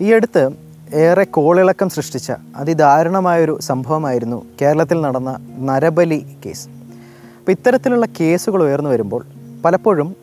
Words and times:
ഈ 0.00 0.12
അടുത്ത് 0.12 0.50
ഏറെ 0.94 1.24
കോളിളക്കം 1.24 1.88
സൃഷ്ടിച്ച 1.88 2.32
അതിദാരുണമായൊരു 2.56 3.58
സംഭവമായിരുന്നു 3.60 4.44
കേരളത്തിൽ 4.62 5.00
നടന്ന 5.00 5.38
നരബലി 5.58 6.26
കേസ്. 6.46 6.68
അപ്പോൾ 7.38 7.52
ഇത്തരത്തിലുള്ള 7.52 8.06
കേസുകൾ 8.20 8.62
ഉയർന്നു 8.62 8.90
വരുമ്പോൾ 8.90 9.26
പലപ്പോഴും 9.64 10.16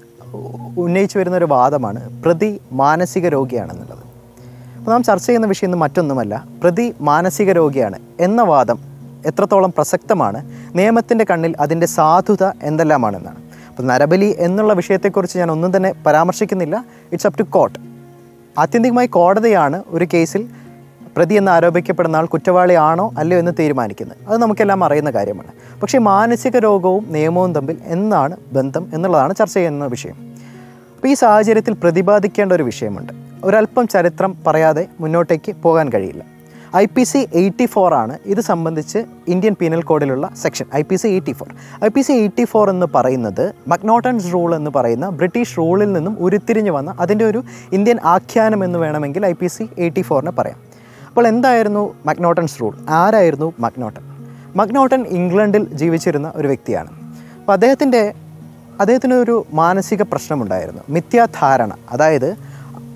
ഉന്നയിച്ചു 0.78 1.18
വരുന്ന 1.18 1.38
ഒരു 1.38 1.46
വാദമാണ് 1.46 2.24
പ്രതി 2.24 2.62
മാനസിക 2.72 3.28
രോഗിയാണെന്നുള്ളത്. 3.28 4.04
അപ്പോൾ 4.78 4.92
നാം 4.92 5.04
ചർച്ച 5.04 5.26
ചെയ്യുന്ന 5.26 5.48
വിഷയം 5.48 5.68
ഇന്ന് 5.68 5.78
മറ്റൊന്നുമല്ല 5.78 6.46
പ്രതി 6.64 6.96
മാനസിക 7.02 7.52
രോഗിയാണ് 7.52 8.00
എന്ന 8.20 8.42
വാദം 8.42 8.80
എത്രത്തോളം 9.26 9.74
പ്രസക്തമാണ് 9.78 10.40
നിയമത്തിന്റെ 10.76 11.26
കണ്ണിൽ 11.32 11.56
അതിന്റെ 11.60 11.88
സാധുത 11.88 12.44
എന്തെല്ലാമാണെന്നാണ്. 12.64 13.43
അപ്പോൾ 13.74 13.88
നരബലി 13.88 14.36
എന്നുള്ള 14.40 14.74
വിഷയത്തെക്കുറിച്ച് 14.74 15.38
ഞാൻ 15.38 15.52
ഒന്നും 15.52 15.78
തന്നെ 15.78 15.94
പരാമർശിക്കുന്നില്ല. 16.06 16.86
ഇറ്റ്സ് 17.12 17.28
അപ് 17.28 17.40
ടു 17.40 17.44
കോർട്ട് 17.44 17.80
ആത്യന്തികമായി 18.60 19.08
കോടതിയാണ് 19.08 19.84
ഒരു 19.88 20.08
കേസിൽ 20.14 20.50
പ്രതി 21.18 21.36
എന്ന് 21.36 21.52
ആരോപിക്കപ്പെടുന്ന 21.52 22.16
ആൾ 22.16 22.26
കുറ്റവാളിയാണോ 22.26 23.14
അല്ലയോ 23.18 23.40
എന്ന് 23.40 23.52
തീരുമാനിക്കുന്നത്. 23.60 24.18
അത് 24.28 24.42
നമുക്കെല്ലാം 24.42 24.84
അറിയുന്ന 24.84 25.12
കാര്യമാണ്. 25.12 25.82
പക്ഷേ 25.82 25.98
മാനസിക 25.98 26.58
രോഗവും 26.58 27.06
നിയമവും 27.10 27.56
തമ്മിൽ 27.56 27.78
എന്താണ് 27.86 28.38
ബന്ധം 28.54 28.92
എന്നുള്ളതാണ് 28.94 29.36
ചർച്ച 29.36 29.54
ചെയ്യുന്ന 29.54 29.86
വിഷയം. 29.86 30.16
അപ്പോൾ 30.96 31.08
ഈ 31.08 31.14
സാഹചര്യത്തിൽ 31.14 31.74
പ്രതിപാദിക്കേണ്ട 31.74 32.54
ഒരു 32.54 32.64
വിഷയമുണ്ട്. 32.64 33.14
ഒരല്പം 33.44 33.88
ചരിത്രം 33.88 34.38
പറയാതെ 34.48 34.88
മുന്നോട്ടേക്ക് 35.00 35.56
പോകാൻ 35.56 35.90
കഴിയില്ല. 35.90 36.33
I 36.76 36.86
P 36.86 37.04
C 37.04 37.28
eighty 37.34 37.66
four 37.66 37.94
ആണ്. 37.94 38.20
ഇത് 38.26 38.42
സംബന്ധിച്ച് 38.42 39.06
Indian 39.28 39.56
penal 39.62 39.82
കോഡിലുള്ള 39.82 40.30
section 40.42 40.66
I 40.76 40.82
P 40.82 40.96
C 40.96 41.08
eighty 41.08 41.32
four. 41.32 41.50
I 41.86 41.88
P 41.88 42.02
C 42.02 42.12
eighty 42.12 42.46
four 42.46 42.70
എന്ന് 42.70 42.86
പറയുന്നത് 42.96 43.54
മക്നോട്ടൺസ് 43.68 44.34
റൂൾ 44.34 44.56
എന്ന് 44.56 44.72
പറയുന്ന 44.76 45.10
ബ്രിട്ടീഷ് 45.10 45.58
റൂളിൽ 45.58 45.94
നിന്നും 45.94 46.18
ഉരുത്തിരിഞ്ഞു 46.20 46.72
വന്ന 46.72 46.96
അതിന്റെ 47.00 47.26
ഒരു 47.26 47.44
ഇന്ത്യൻ 47.74 48.00
ആഖ്യാനം 48.04 48.64
എന്ന് 48.64 48.80
വേണമെങ്കിൽ 48.80 49.26
ഐ 49.26 49.34
പി 49.34 49.48
സി 49.48 49.70
എയ്റ്റി 49.78 50.02
ഫോറിനെ 50.02 50.32
പറയാം. 50.32 50.60
അപ്പോൾ 51.08 51.28
എന്തായിരുന്നു 51.28 51.96
മക്നോട്ടൺസ് 52.06 52.62
റൂൾ 52.62 52.76
ആരായിരുന്നു 52.90 53.54
മക്നോട്ടൺ 53.60 54.02
മക്നോട്ടൺ 54.56 55.06
ഇംഗ്ലണ്ടിൽ 55.08 55.74
ജീവിച്ചിരുന്ന 55.74 56.32
ഒരു 56.36 56.48
വ്യക്തിയാണ്. 56.48 56.90
അപ്പോൾ 57.40 57.54
അദ്ദേഹത്തിന്റെ 57.54 58.14
അദ്ദേഹത്തിനൊരു 58.80 59.46
മാനസിക 59.54 60.02
പ്രശ്നമുണ്ടായിരുന്നു. 60.02 60.82
മിഥ്യാധാരണ. 60.90 61.72
അതായത് 61.92 62.36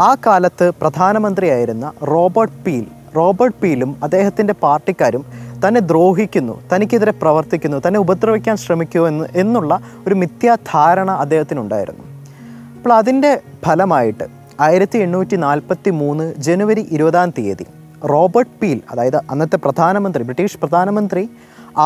ആ 0.02 0.16
കാലത്ത് 0.26 0.72
പ്രധാനമന്ത്രിയായിരുന്ന 0.82 1.94
റോബർട്ട് 2.04 2.64
പീൽ 2.64 2.86
റോബർട്ട് 3.18 3.60
പീലും 3.62 3.92
അദ്ദേഹത്തിന്റെ 4.06 4.54
പാർട്ടിക്കാരും 4.64 5.24
തന്നെ 5.64 5.82
ദ്രോഹിക്കുന്നു 5.92 6.56
തനിക്കെതിരെ 6.72 7.14
പ്രവർത്തിക്കുന്നു 7.22 7.78
തന്നെ 7.86 8.00
ഉപദ്രവിക്കാൻ 8.06 8.56
ശ്രമിക്കൂ 8.64 9.02
എന്ന് 9.12 9.26
എന്നുള്ള 9.44 9.74
ഒരു 10.08 10.16
മിഥ്യാധാരണ 10.22 11.12
അദ്ദേഹത്തിനുണ്ടായിരുന്നു. 11.24 12.04
അപ്പോൾ 12.78 12.94
അതിന്റെ 13.00 13.32
ഫലമായിട്ട് 13.66 14.26
ആയിരത്തി 14.66 14.98
എണ്ണൂറ്റി 15.06 15.38
നാൽപ്പത്തി 15.46 15.92
മൂന്ന് 16.02 16.26
ജനുവരി 16.46 16.84
ഇരുപതാം 16.96 17.30
തീയതി 17.38 17.66
റോബർട്ട് 18.12 18.56
പീൽ 18.62 18.80
അതായത് 18.92 19.20
അന്നത്തെ 19.32 19.58
പ്രധാനമന്ത്രി 19.66 20.24
ബ്രിട്ടീഷ് 20.30 20.60
പ്രധാനമന്ത്രി 20.64 21.24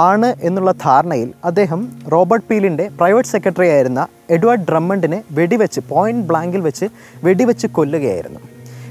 ആണ് 0.08 0.30
എന്നുള്ള 0.48 0.72
ധാരണയിൽ 0.84 1.30
അദ്ദേഹം 1.50 1.82
റോബർട്ട് 2.14 2.48
പീലിന്റെ 2.50 2.86
പ്രൈവറ്റ് 3.00 3.32
സെക്രട്ടറി 3.34 3.68
ആയിരുന്ന 3.76 4.02
എഡ്വേർഡ് 4.36 4.66
ഡ്രമ്മണ്ടിനെ 4.70 5.20
വെടിവെച്ച് 5.38 5.82
പോയിന്റ് 5.92 6.26
ബ്ലാങ്കിൽ 6.30 6.62
വെച്ച് 6.68 6.88
വെടിവെച്ച് 7.26 7.68
കൊല്ലുകയായിരുന്നു. 7.78 8.42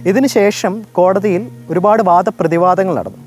ഇതിനുശേഷം 0.06 0.82
കോടതിയിൽ 0.92 1.50
ഒരുപാട് 1.70 2.02
വാദപ്രതിവാദങ്ങൾ 2.02 2.94
നടന്നു. 2.94 3.18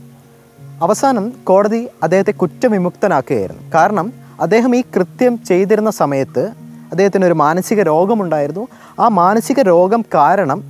അവസാനം 0.82 1.34
കോടതി 1.44 1.88
അദ്ദേഹത്തെ 2.04 2.32
കുറ്റവിമുക്തനാക്കുകയായിരുന്നു. 2.32 3.72
കാരണം 3.74 4.14
അദ്ദേഹം 4.42 4.76
ഈ 4.76 4.82
കൃത്യം 4.82 5.44
ചെയ്തിരുന്ന 5.44 5.90
സമയത്ത് 5.92 6.50
അദ്ദേഹത്തിന് 6.92 7.26
ഒരു 7.26 7.34
മാനസിക 7.34 7.82
രോഗമുണ്ടായിരുന്നു. 7.82 8.68
ആ 9.00 9.08
മാനസിക 9.08 9.60
രോഗം 9.60 10.04
കാരണം 10.16 10.64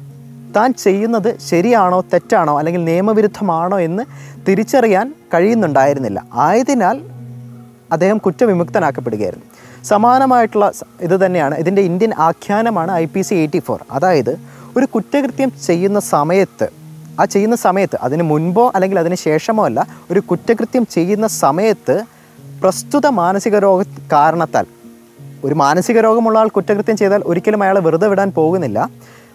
താൻ 0.55 0.73
ചെയ്യുന്നത് 0.73 1.39
ശരിയാണോ 1.39 2.01
തെറ്റാണോ 2.01 2.59
അല്ലെങ്കിൽ 2.59 2.83
നിയമവിരുദ്ധമാണോ 2.83 3.79
എന്ന് 3.79 4.03
തിരിച്ചറിയാൻ 4.47 5.13
കഴിയുന്നുണ്ടായിരുന്നില്ല. 5.33 6.23
ആയതിനാൽ 6.33 7.01
അദ്ദേഹം 7.91 8.17
കുറ്റവിമുക്തനാക്കപ്പെടുകയായിരുന്നു. 8.17 9.45
സമാനമായിട്ടുള്ള 9.83 10.72
ഇത് 11.01 11.25
തന്നെയാണ്. 11.25 11.55
ഇതിന്റെ 11.55 11.81
ഇന്ത്യൻ 11.81 12.13
ആഖ്യാനമാണ് 12.13 12.91
I 12.91 13.05
P 13.05 13.22
C 13.22 13.35
eighty 13.35 13.59
four. 13.59 13.83
അതായത് 13.91 14.62
ഒരു 14.78 14.85
കുറ്റകൃത്യം 14.85 15.51
ചെയ്യുന്ന 15.67 16.00
സമയത്ത് 16.00 16.67
ആ 17.19 17.25
ചെയ്യുന്ന 17.25 17.56
സമയത്ത് 17.56 17.97
അതിന് 18.01 18.23
മുൻപോ 18.23 18.72
അല്ലെങ്കിൽ 18.75 19.00
അതിന് 19.00 19.16
ശേഷമോ 19.16 19.66
അല്ല 19.66 19.88
ഒരു 20.11 20.19
കുറ്റകൃത്യം 20.19 20.85
ചെയ്യുന്ന 20.85 21.28
സമയത്ത് 21.28 22.03
പ്രസ്തുത 22.61 23.07
മാനസിക 23.07 23.59
രോഗ 23.59 23.84
കാരണത്താൽ 24.11 24.66
ഒരു 25.44 25.53
മാനസിക 25.53 26.00
രോഗമുള്ള 26.00 26.39
ആൾ 26.39 26.47
കുറ്റകൃത്യം 26.47 26.97
ചെയ്താൽ 26.97 27.22
ഒരിക്കലും 27.25 27.63
അയാളെ 27.63 27.79
വെറുതെ 27.79 28.07
വിടാൻ 28.07 28.31
പോകുന്നില്ല. 28.31 28.89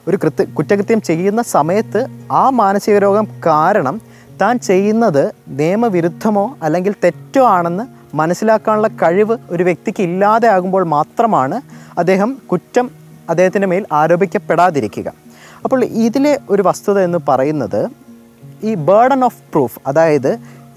ഒരു 0.09 0.17
കൃത്യ 0.17 0.45
കുറ്റകൃത്യം 0.45 1.01
ചെയ്യുന്ന 1.01 1.43
സമയത്ത് 1.43 2.07
ആ 2.33 2.51
മാനസിക 2.51 2.99
രോഗം 2.99 3.29
കാരണം 3.47 4.01
താൻ 4.41 4.59
ചെയ്യുന്നത് 4.59 5.33
നിയമവിരുദ്ധമോ 5.49 6.57
അല്ലെങ്കിൽ 6.63 6.95
തെറ്റോ 7.05 7.45
ആണെന്ന് 7.47 7.85
മനസ്സിലാക്കാനുള്ള 8.17 8.89
കഴിവ് 8.89 9.39
ഒരു 9.51 9.63
വ്യക്തിക്ക് 9.63 10.03
ഇല്ലാതെ 10.03 10.49
ആകുമ്പോൾ 10.49 10.85
മാത്രമാണ് 10.85 11.61
അദ്ദേഹം 11.99 12.43
കുറ്റം 12.53 12.91
അദ്ദേഹത്തിന്റെ 13.29 13.69
മേൽ 13.69 13.87
ആരോപിക്കപ്പെടാതിരിക്കുക. 13.93 15.28
അപ്പോൾ 15.65 15.85
ഇതിലെ 15.85 16.35
ഒരു 16.51 16.63
വസ്തുത 16.69 16.99
എന്ന് 16.99 17.19
പറയുന്നത് 17.29 17.81
ഈ 18.69 18.75
ബേർഡൻ 18.89 19.25
ഓഫ് 19.25 19.43
പ്രൂഫ് 19.53 19.81
അതായത് 19.87 20.33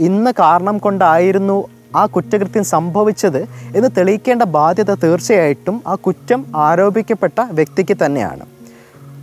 ഇന്ന് 0.07 0.31
കാരണം 0.39 0.77
കൊണ്ടായിരുന്നു 0.77 1.57
ആ 1.95 2.05
കുറ്റകൃത്യം 2.05 2.63
സംഭവിച്ചത് 2.63 3.41
എന്ന് 3.77 3.89
തെളിയിക്കേണ്ട 3.97 4.43
ബാധ്യത 4.57 4.91
തീർച്ചയായിട്ടും 5.03 5.77
ആ 5.87 5.95
കുറ്റം 6.05 6.45
ആരോപിക്കപ്പെട്ട 6.55 7.39
വ്യക്തിക്ക് 7.51 7.95
തന്നെയാണ്. 8.05 8.45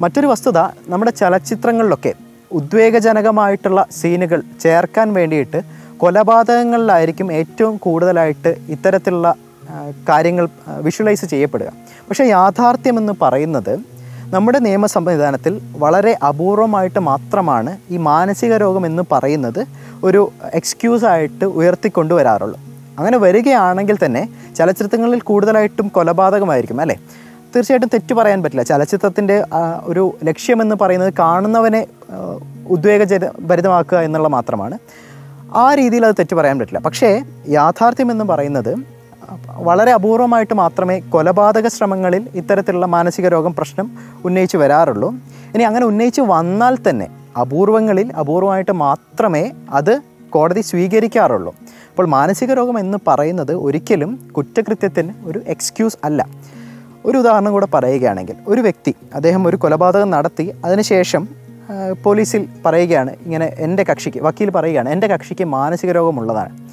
മറ്റൊരു 0.03 0.27
വസ്തുത 0.27 0.59
നമ്മുടെ 0.93 1.13
ചലച്ചിത്രങ്ങളിലൊക്കെ 1.21 2.13
ഉദ്വേഗജനകമായിട്ടുള്ള 2.59 3.81
സീനുകൾ 3.99 4.43
ചേർക്കാൻ 4.61 5.09
വേണ്ടിയിട്ട് 5.15 5.61
കൊലപാതകങ്ങളിലായിരിക്കും 6.03 7.29
ഏറ്റവും 7.33 7.77
കൂടുതലായിട്ട് 7.85 8.51
ഇത്തരത്തിലുള്ള 8.75 9.35
കാര്യങ്ങൾ 10.09 10.49
വിഷ്വലൈസ് 10.87 11.27
ചെയ്യപ്പെടുക. 11.27 11.71
പക്ഷേ 12.09 12.25
യാഥാർത്ഥ്യമെന്ന് 12.25 13.15
പറയുന്നത് 13.21 13.75
നമ്മുടെ 14.33 14.59
നിയമ 14.59 14.87
സംവിധാനത്തിൽ 14.87 15.61
വളരെ 15.77 16.19
അപൂർവമായിട്ട് 16.29 16.99
മാത്രമാണ് 16.99 17.79
ഈ 17.91 17.97
മാനസിക 17.97 18.57
രോഗം 18.57 18.87
എന്ന് 18.87 19.03
പറയുന്നത് 19.13 19.67
ഒരു 20.05 20.33
എക്സ്ക്യൂസായിട്ട് 20.55 21.45
ഉയർത്തിക്കൊണ്ടു 21.45 22.15
വരാറുള്ളൂ 22.15 22.61
അങ്ങനെ 22.99 23.19
വരികയാണെങ്കിൽ 23.19 23.99
തന്നെ 24.05 24.29
ചലച്ചിത്രങ്ങളിൽ 24.57 25.21
കൂടുതലായിട്ടും 25.21 25.89
കൊലപാതകമായിരിക്കും 25.89 26.81
അല്ലേ? 26.81 26.97
തീർച്ചയായിട്ടും 27.57 27.89
തെറ്റു 27.95 28.15
പറയാൻ 28.15 28.43
പറ്റില്ല. 28.43 28.63
ചലച്ചിത്രത്തിന്റെ 28.63 29.45
ഒരു 29.85 30.17
ലക്ഷ്യമെന്ന് 30.25 30.77
പറയുന്നത് 30.81 31.15
കാണുന്നവനെ 31.19 31.87
ആ, 32.13 32.39
ഉദ്വേഗജന 32.69 33.31
ഭരിതമാക്കുക 33.41 33.99
എന്നുള്ള 33.99 34.29
മാത്രമാണ്. 34.29 34.79
ആ 35.57 35.75
രീതിയിൽ 35.75 36.07
അത് 36.07 36.15
തെറ്റു 36.19 36.35
പറയാൻ 36.35 36.59
പറ്റില്ല. 36.59 36.79
പക്ഷേ 36.79 37.23
യാഥാർത്ഥ്യം 37.49 38.11
എന്ന് 38.11 38.25
പറയുന്നത് 38.25 38.98
വളരെ 39.47 39.93
അപൂർവമായിട്ട് 39.93 40.55
മാത്രമേ 40.55 40.99
കൊലപാതക 40.99 41.69
ശ്രമങ്ങളിൽ 41.69 42.29
ഇത്തരത്തിലുള്ള 42.35 42.87
മാനസിക 42.87 43.29
രോഗം 43.29 43.55
പ്രശ്നം 43.55 43.91
ഉന്നയിച്ച് 44.25 44.57
വരാറുള്ളൂ. 44.57 45.15
ഇനി 45.55 45.63
അങ്ങനെ 45.63 45.87
ഉന്നയിച്ച് 45.87 46.21
വന്നാൽ 46.21 46.79
തന്നെ 46.91 47.07
അപൂർവങ്ങളിൽ 47.41 48.13
അപൂർവമായിട്ട് 48.13 48.73
മാത്രമേ 48.73 49.51
അത് 49.71 50.01
കോടതി 50.31 50.61
സ്വീകരിക്കാറുള്ളൂ. 50.61 51.55
അപ്പോൾ 51.91 52.07
മാനസിക 52.07 52.53
രോഗം 52.53 52.79
എന്ന് 52.79 52.99
പറയുന്നത് 53.07 53.55
ഒരിക്കലും 53.55 54.31
കുറ്റകൃത്യത്തിന് 54.37 55.13
ഒരു 55.25 55.43
എക്സ്ക്യൂസ് 55.47 55.99
അല്ല. 56.05 56.27
ഒരു 57.05 57.19
ഉദാഹരണം 57.19 57.53
കൂടെ 57.53 57.67
പറയുകയാണെങ്കിൽ 57.75 58.35
ഒരു 58.47 58.61
വ്യക്തി 58.61 58.95
അദ്ദേഹം 59.15 59.49
ഒരു 59.49 59.57
കൊലപാതകം 59.57 60.11
നടത്തി 60.11 60.53
അതിനുശേഷം 60.65 61.29
പോലീസിൽ 62.03 62.49
പറയുകയാണ് 62.67 63.17
ഇങ്ങനെ 63.23 63.47
എന്റെ 63.59 63.85
കക്ഷിക്ക് 63.85 64.23
വക്കീൽ 64.23 64.51
പറയുകയാണ് 64.51 64.89
എന്റെ 64.89 65.07
കക്ഷിക്ക് 65.07 65.45
മാനസിക 65.45 65.93
രോഗമുള്ളതാണ്. 65.93 66.69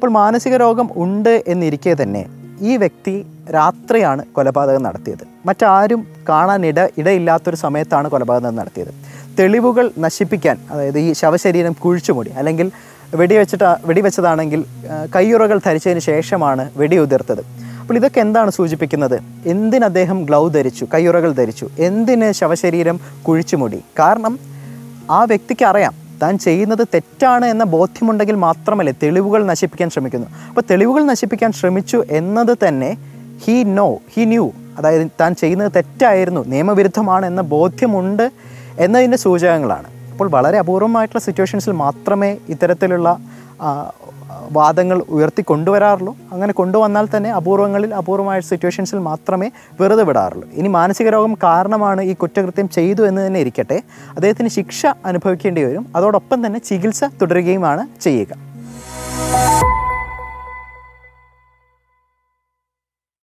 അപ്പോൾ 0.00 0.10
മാനസിക 0.10 0.56
രോഗം 0.56 0.88
ഉണ്ട് 0.96 1.44
എന്നിരിക്കെ 1.48 1.96
തന്നെ 2.02 2.26
ഈ 2.60 2.76
വ്യക്തി 2.76 3.26
രാത്രിയാണ് 3.54 4.24
കൊലപാതകം 4.36 4.82
നടത്തിയത്. 4.82 5.24
മറ്റാരും 5.46 6.06
കാണാൻ 6.28 6.66
ഇട 6.66 6.80
ഇടയില്ലാത്തൊരു 6.98 7.56
സമയത്താണ് 7.56 8.08
കൊലപാതകം 8.08 8.56
നടത്തിയത്. 8.56 8.92
തെളിവുകൾ 9.38 9.90
നശിപ്പിക്കാൻ 9.98 10.56
അതായത് 10.70 10.98
ഈ 10.98 11.12
ശവശരീരം 11.12 11.72
കുഴിച്ചുമൂടി 11.72 12.30
അല്ലെങ്കിൽ 12.30 12.70
വെടിവെച്ചിട്ട് 13.14 13.76
വെടിവെച്ചതാണെങ്കിൽ 13.84 14.64
കയ്യുറകൾ 15.16 15.60
ധരിച്ചതിന് 15.66 15.98
ശേഷമാണ് 15.98 16.70
വെടിയുതിർത്തത് 16.76 17.42
അപ്പോൾ 17.80 17.94
ഇതൊക്കെ 17.96 18.20
എന്താണ് 18.20 18.50
സൂചിപ്പിക്കുന്നത്? 18.50 19.18
എന്തിന് 19.46 19.84
അദ്ദേഹം 19.84 20.24
ഗ്ലൗ 20.24 20.48
ധരിച്ചു 20.48 20.86
കയ്യുറകൾ 20.94 21.32
ധരിച്ചു? 21.32 21.68
എന്തിന് 21.78 22.32
ശവശരീരം 22.32 23.00
കുഴിച്ചുമൂടി? 23.28 23.80
കാരണം 23.98 24.38
ആ 25.10 25.24
വ്യക്തിക്ക് 25.24 25.64
അറിയാം. 25.64 25.99
താൻ 26.22 26.38
ചെയ്യുന്നത് 26.38 26.88
തെറ്റാണ് 26.94 27.46
എന്ന 27.46 27.64
ബോധ്യമുണ്ടെങ്കിൽ 27.64 28.34
മാത്രമല്ലേ 28.34 28.94
തെളിവുകൾ 29.02 29.46
നശിപ്പിക്കാൻ 29.46 29.90
ശ്രമിക്കുന്നു? 29.90 30.26
അപ്പോൾ 30.48 30.62
തെളിവുകൾ 30.70 31.04
നശിപ്പിക്കാൻ 31.04 31.52
ശ്രമിച്ചു 31.52 32.04
എന്നത് 32.10 32.58
തന്നെ 32.68 32.90
ഹീ 33.44 33.64
നോ 33.64 33.88
ഹീ 34.14 34.24
ന്യൂ 34.24 34.52
അതായത് 34.78 35.06
താൻ 35.20 35.34
ചെയ്യുന്നത് 35.34 35.72
തെറ്റായിരുന്നു 35.76 36.44
നിയമവിരുദ്ധമാണ് 36.46 37.26
എന്ന 37.26 37.40
ബോധ്യമുണ്ട് 37.40 38.30
എന്നതിന്റെ 38.78 39.16
സൂചകങ്ങളാണ്. 39.16 39.88
അപ്പോൾ 40.12 40.30
വളരെ 40.30 40.58
അപൂർവമായിട്ടുള്ള 40.58 41.20
സിറ്റുവേഷൻസിൽ 41.20 41.72
മാത്രമേ 41.72 42.36
ഇത്തരത്തിലുള്ള 42.48 43.18
വാദങ്ങൾ 44.52 45.02
ഉയർത്തി 45.08 45.42
കൊണ്ടുവരാറുള്ളൂ. 45.42 46.16
അങ്ങനെ 46.32 46.52
കൊണ്ടുവന്നാൽ 46.52 47.08
തന്നെ 47.16 47.30
അപൂർവങ്ങളിൽ 47.32 47.94
അപൂർവമായ 47.94 48.40
സിറ്റുവേഷൻസിൽ 48.40 48.98
മാത്രമേ 48.98 49.50
വെറുതെ 49.80 50.04
വിടാറുള്ളൂ. 50.04 50.48
ഇനി 50.52 50.68
മാനസിക 50.68 51.08
രോഗം 51.08 51.34
കാരണമാണ് 51.34 52.02
ഈ 52.02 52.14
കുറ്റകൃത്യം 52.14 52.68
ചെയ്തു 52.68 53.02
എന്ന് 53.02 53.26
തന്നെ 53.26 53.40
ഇരിക്കട്ടെ. 53.40 53.82
അദ്ദേഹത്തിന് 54.14 54.48
ശിക്ഷ 54.48 54.86
അനുഭവിക്കേണ്ടി 55.06 55.64
വരും. 55.64 55.86
അതോടൊപ്പം 55.96 56.46
തന്നെ 56.46 56.60
ചികിത്സ 56.60 57.04
തുടരുകയുമാണ് 57.04 58.02
ചെയ്യുക. 58.02 58.49